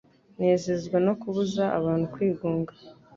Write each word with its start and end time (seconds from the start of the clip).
Nezezwa 0.37 0.97
no 1.05 1.13
kubuza 1.21 1.63
abantu 1.79 2.05
kwigunga 2.13 2.73